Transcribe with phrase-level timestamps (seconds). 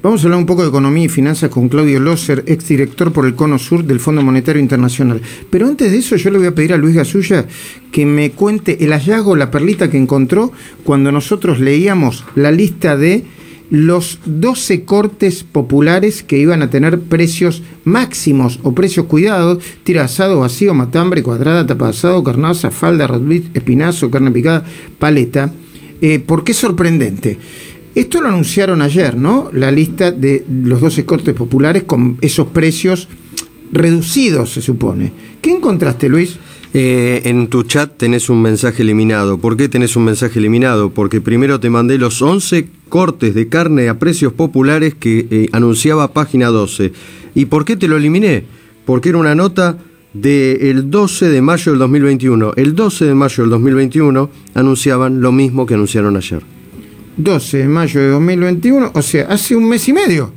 [0.00, 3.34] Vamos a hablar un poco de economía y finanzas con Claudio Loser, exdirector por el
[3.34, 5.20] Cono Sur del Fondo Monetario Internacional.
[5.50, 7.46] Pero antes de eso yo le voy a pedir a Luis Gasulla
[7.90, 10.52] que me cuente el hallazgo, la perlita que encontró
[10.84, 13.24] cuando nosotros leíamos la lista de
[13.70, 20.38] los 12 cortes populares que iban a tener precios máximos o precios cuidados, tira asado,
[20.38, 24.62] vacío, matambre, cuadrada, tapa asado, carnaza, falda, rosbif, espinazo, carne picada,
[25.00, 25.52] paleta.
[26.00, 27.36] Eh, ¿Por qué sorprendente?
[27.98, 29.50] Esto lo anunciaron ayer, ¿no?
[29.52, 33.08] La lista de los 12 cortes populares con esos precios
[33.72, 35.10] reducidos, se supone.
[35.42, 36.36] ¿Qué encontraste, Luis?
[36.72, 39.38] Eh, en tu chat tenés un mensaje eliminado.
[39.38, 40.90] ¿Por qué tenés un mensaje eliminado?
[40.90, 46.12] Porque primero te mandé los 11 cortes de carne a precios populares que eh, anunciaba
[46.12, 46.92] página 12.
[47.34, 48.44] ¿Y por qué te lo eliminé?
[48.86, 49.76] Porque era una nota
[50.12, 52.52] del 12 de mayo del 2021.
[52.54, 56.57] El 12 de mayo del 2021 anunciaban lo mismo que anunciaron ayer.
[57.18, 60.32] 12 de mayo de 2021, o sea, hace un mes y medio.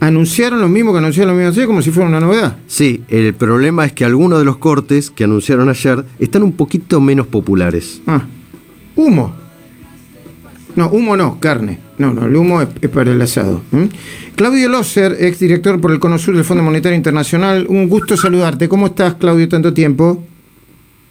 [0.00, 2.56] Anunciaron lo mismo que anunciaron lo mismo ayer, como si fuera una novedad.
[2.66, 7.00] Sí, el problema es que algunos de los cortes que anunciaron ayer están un poquito
[7.00, 8.00] menos populares.
[8.06, 8.24] Ah,
[8.96, 9.34] humo.
[10.76, 11.80] No, humo no, carne.
[11.98, 13.62] No, no, el humo es, para el asado.
[14.36, 17.66] Claudio Loser, exdirector por el Cono Sur del Fondo Monetario Internacional.
[17.68, 18.68] Un gusto saludarte.
[18.68, 20.24] ¿Cómo estás, Claudio, tanto tiempo?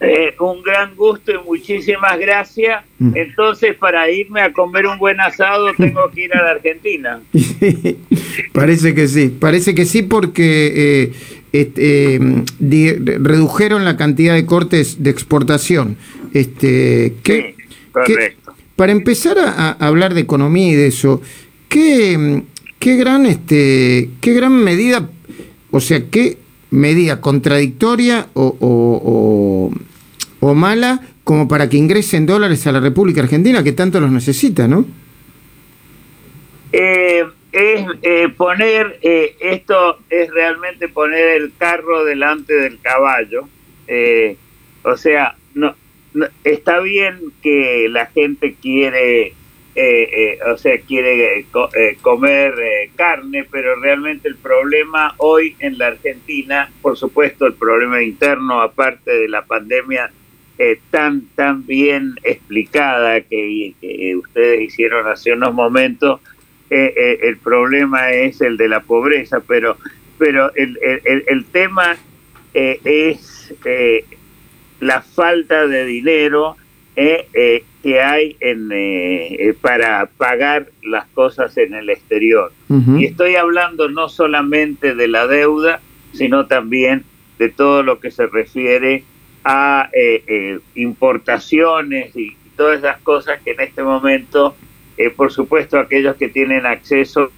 [0.02, 2.86] Eh, un gran gusto y muchísimas gracias.
[3.00, 3.18] Mm.
[3.18, 7.20] Entonces, para irme a comer un buen asado, tengo que ir a la Argentina.
[8.54, 11.12] parece que sí, parece que sí, porque eh,
[11.52, 12.20] este,
[13.20, 15.98] redujeron la cantidad de cortes de exportación.
[16.34, 17.56] Este, sí,
[17.92, 18.54] correcto.
[18.78, 21.22] para empezar a, hablar de economía y de eso,
[21.68, 22.44] ¿qué,
[22.80, 25.10] qué, gran, este, qué gran medida,
[25.72, 26.38] o sea, qué
[26.72, 29.72] medida contradictoria o o
[30.42, 34.86] mala como para que ingresen dólares a la República Argentina, que tanto los necesita, ¿no?
[36.72, 43.48] Eh, es eh, poner, eh, esto es realmente poner el carro delante del caballo.
[44.84, 45.76] o sea, no,
[46.44, 49.34] está bien que la gente quiere,
[50.52, 51.46] o sea, quiere
[52.02, 52.54] comer
[52.96, 59.12] carne, pero realmente el problema hoy en la Argentina, por supuesto, el problema interno, aparte
[59.12, 60.12] de la pandemia,
[60.62, 63.74] eh, tan, tan bien explicada que,
[64.18, 66.20] ustedes hicieron hace unos momentos,
[66.70, 69.78] eh, eh, el problema es el de la pobreza, pero,
[70.18, 71.96] pero el, el, el tema
[72.54, 73.54] es
[74.82, 76.58] la falta de dinero
[76.94, 82.52] que hay en, para pagar las cosas en el exterior.
[82.98, 85.80] Y estoy hablando no solamente de la deuda,
[86.12, 87.06] sino también
[87.38, 89.06] de todo lo que se refiere
[89.44, 94.56] a eh, eh, importaciones y todas esas cosas que en este momento,
[94.98, 97.32] eh, por supuesto, aquellos que tienen acceso.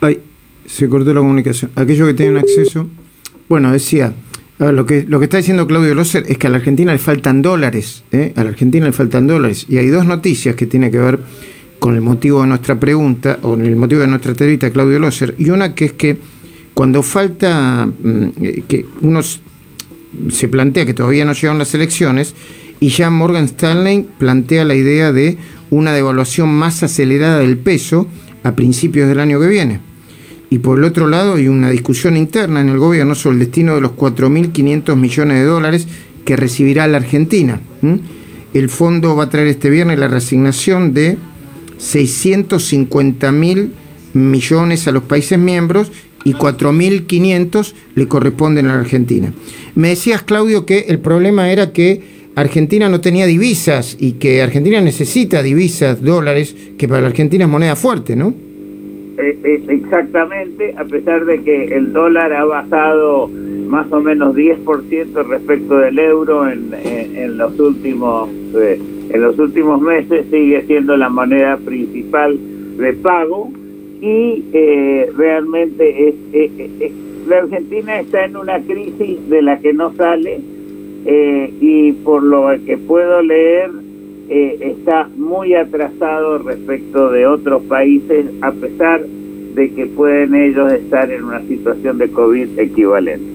[0.00, 0.20] Ay,
[0.66, 1.70] se cortó la comunicación.
[1.74, 2.88] Aquellos que tienen acceso.
[3.48, 4.12] Bueno, decía.
[4.58, 7.42] lo que, lo que está diciendo Claudio Loser es que a la Argentina le faltan
[7.42, 9.66] dólares, a la Argentina le faltan dólares.
[9.68, 11.20] Y hay dos noticias que tienen que ver
[11.78, 15.50] con el motivo de nuestra pregunta, o el motivo de nuestra entrevista, Claudio Loser, y
[15.50, 16.18] una que es que
[16.78, 18.28] cuando falta mm,
[18.68, 19.20] que uno
[20.30, 22.36] se plantea que todavía no llegan las elecciones
[22.78, 25.38] y ya Morgan Stanley plantea la idea de
[25.70, 28.06] una devaluación más acelerada del peso
[28.44, 29.80] a principios del año que viene.
[30.50, 33.74] Y por el otro lado hay una discusión interna en el gobierno sobre el destino
[33.74, 35.88] de los 4.500 millones de dólares
[36.24, 37.60] que recibirá la Argentina.
[38.54, 41.18] El fondo va a traer este viernes la reasignación de
[41.80, 43.70] 650.000
[44.12, 45.90] millones a los países miembros
[46.24, 49.32] y 4.500 le corresponden a la Argentina.
[49.74, 54.80] Me decías, Claudio, que el problema era que Argentina no tenía divisas y que Argentina
[54.80, 58.32] necesita divisas, dólares, que para la Argentina es moneda fuerte, ¿no?
[59.18, 65.26] Eh, eh, exactamente, a pesar de que el dólar ha bajado más o menos 10%
[65.26, 68.80] respecto del euro en, en, los últimos eh,
[69.10, 72.38] en los últimos meses sigue siendo la moneda principal
[72.78, 73.50] de pago
[74.00, 76.92] y eh, realmente es,
[77.26, 80.40] la Argentina está en una crisis de la que no sale
[81.04, 83.70] eh, y por lo que puedo leer
[84.28, 89.02] eh, está muy atrasado respecto de otros países a pesar
[89.54, 93.26] de que pueden ellos estar en una situación de COVID equivalente.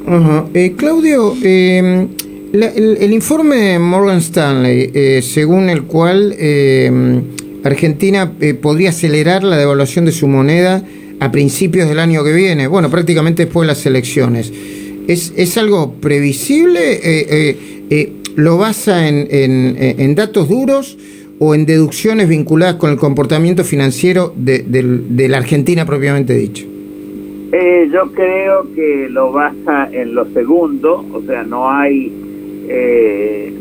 [0.77, 2.07] Claudio, em,
[2.53, 7.23] el, el, informe Morgan Stanley, según el cual em,
[7.63, 10.83] Argentina eh, podría acelerar la devaluación de su moneda
[11.19, 14.51] a principios del año que viene, bueno, prácticamente después de las elecciones.
[15.07, 16.93] ¿Es, es algo previsible?
[16.93, 17.57] Eh,
[17.89, 20.97] eh, ¿Lo basa en, en, datos duros
[21.37, 26.65] o en deducciones vinculadas con el comportamiento financiero de, de la Argentina propiamente dicho?
[27.51, 32.11] Yo creo que lo basa en lo segundo, o sea, no hay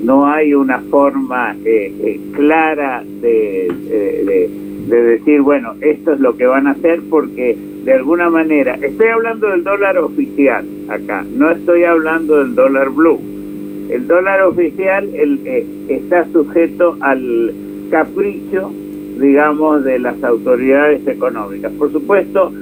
[0.03, 4.51] no hay una forma eh, eh clara de, de,
[4.89, 9.09] de, decir, bueno, esto es lo que van a hacer porque de alguna manera, estoy
[9.09, 13.21] hablando del dólar oficial acá, no estoy hablando del dólar blue.
[13.91, 15.41] El dólar oficial el,
[15.89, 17.53] está sujeto al
[17.91, 18.73] capricho,
[19.19, 21.73] digamos, de las autoridades económicas.
[21.73, 22.53] Por supuesto,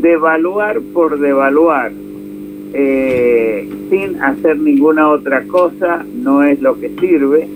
[0.00, 1.92] devaluar por devaluar
[2.76, 7.46] eh, sin hacer ninguna otra cosa no es lo que sirve,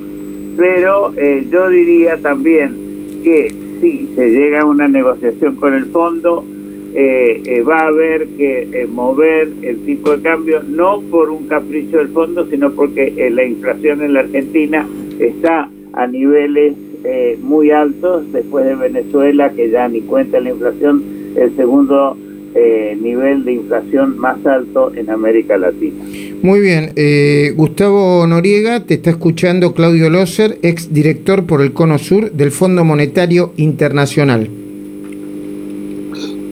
[0.56, 6.44] pero eh, yo diría también que si se llega a una negociación con el fondo,
[6.94, 12.08] eh, va a haber que mover el tipo de cambio no por un capricho del
[12.08, 14.86] fondo, sino porque la inflación en la Argentina
[15.18, 16.76] está a niveles
[17.42, 21.02] muy altos después de Venezuela, que ya ni cuenta la inflación,
[21.36, 22.16] el segundo
[22.54, 26.04] eh, nivel de inflación más alto en América Latina.
[26.42, 31.98] Muy bien, eh, Gustavo Noriega, te está escuchando Claudio Loser, ex director por el Cono
[31.98, 34.48] Sur del Fondo Monetario Internacional.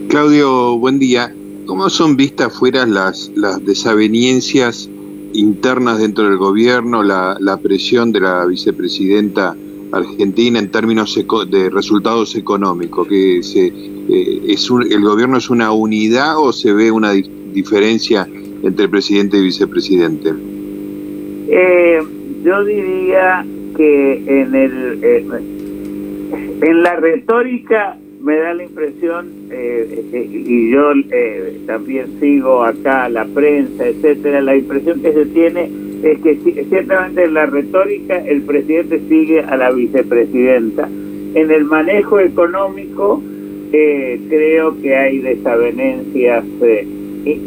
[0.08, 1.32] Claudio, buen día.
[1.66, 4.88] ¿Cómo son vistas fuera las, las desavenencias
[5.32, 9.56] internas dentro del gobierno, la, la presión de la vicepresidenta
[9.92, 11.18] argentina en términos
[11.50, 13.08] de resultados económicos?
[13.08, 18.28] que se, eh, es ¿El gobierno es una unidad o se ve una diferencia
[18.62, 20.32] entre presidente y vicepresidente?
[21.48, 22.02] Eh,
[22.44, 23.44] yo diría
[23.76, 25.26] que en, el, eh,
[26.62, 30.90] en la retórica me da la impresión, y yo
[31.66, 37.34] también sigo acá la prensa, etcétera, la impresión que se tiene es que ciertamente en
[37.34, 40.88] la retórica el presidente sigue a la vicepresidenta.
[41.34, 43.22] En el manejo económico
[43.72, 46.86] eh, creo que hay desavenencias eh,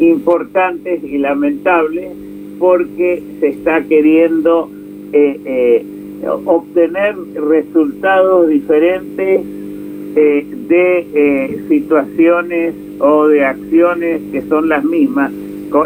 [0.00, 2.10] importantes y lamentables
[2.58, 4.70] porque se está queriendo
[5.12, 5.84] eh,
[6.44, 9.40] obtener resultados diferentes
[10.14, 15.32] de situaciones o de acciones que son las mismas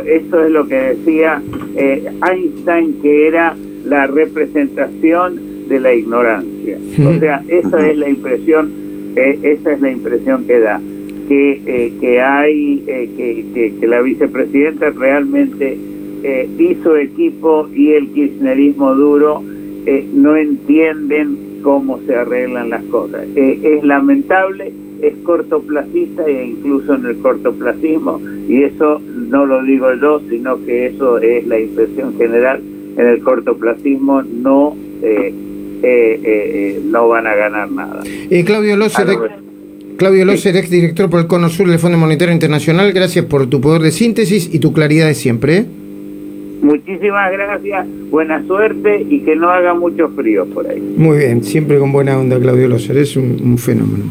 [0.07, 1.43] eso es lo que decía
[1.77, 6.79] eh, Einstein, que era la representación de la ignorancia.
[7.07, 8.71] O sea, esa es la impresión,
[9.17, 10.81] eh, esa es la impresión que da,
[11.29, 12.83] que, eh, que hay,
[13.17, 15.77] que, que, la vicepresidenta realmente
[16.59, 19.43] hizo equipo y el kirchnerismo duro
[20.15, 23.27] no entienden cómo se arreglan las cosas.
[23.35, 24.73] es lamentable
[25.03, 30.87] es cortoplacista e incluso en el cortoplacismo, y eso no lo digo yo, sino que
[30.87, 32.63] eso es la impresión general,
[32.97, 35.35] en el cortoplacismo no, eh,
[35.83, 38.03] eh, eh, no van a ganar nada.
[38.45, 39.07] Claudio Loser,
[39.97, 43.61] Claudio Loser, ex director por el Cono Sur del Fondo Monetario Internacional, gracias por tu
[43.61, 45.67] poder de síntesis y tu claridad de siempre.
[46.65, 50.81] Muchísimas gracias, buena suerte y que no haga mucho frío por ahí.
[50.97, 54.05] Muy bien, siempre con buena onda Claudio Loser, es un fenómeno.